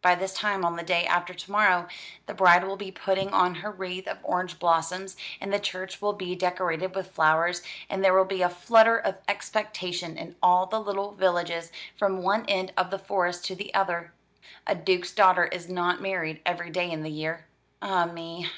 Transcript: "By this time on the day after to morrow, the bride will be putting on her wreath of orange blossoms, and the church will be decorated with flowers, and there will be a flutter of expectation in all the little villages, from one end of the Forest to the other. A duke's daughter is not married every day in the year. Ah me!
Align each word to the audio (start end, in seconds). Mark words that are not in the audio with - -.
"By 0.00 0.16
this 0.16 0.34
time 0.34 0.64
on 0.64 0.74
the 0.74 0.82
day 0.82 1.06
after 1.06 1.32
to 1.34 1.50
morrow, 1.52 1.86
the 2.26 2.34
bride 2.34 2.64
will 2.64 2.74
be 2.76 2.90
putting 2.90 3.32
on 3.32 3.54
her 3.54 3.70
wreath 3.70 4.08
of 4.08 4.18
orange 4.24 4.58
blossoms, 4.58 5.16
and 5.40 5.52
the 5.52 5.60
church 5.60 6.02
will 6.02 6.14
be 6.14 6.34
decorated 6.34 6.96
with 6.96 7.12
flowers, 7.12 7.62
and 7.88 8.02
there 8.02 8.12
will 8.12 8.24
be 8.24 8.42
a 8.42 8.48
flutter 8.50 8.98
of 8.98 9.18
expectation 9.28 10.18
in 10.18 10.34
all 10.42 10.66
the 10.66 10.80
little 10.80 11.12
villages, 11.12 11.70
from 11.96 12.24
one 12.24 12.44
end 12.46 12.72
of 12.76 12.90
the 12.90 12.98
Forest 12.98 13.44
to 13.44 13.54
the 13.54 13.72
other. 13.72 14.12
A 14.66 14.74
duke's 14.74 15.12
daughter 15.12 15.44
is 15.44 15.68
not 15.68 16.00
married 16.02 16.42
every 16.44 16.70
day 16.70 16.90
in 16.90 17.04
the 17.04 17.10
year. 17.12 17.46
Ah 17.80 18.06
me! 18.06 18.50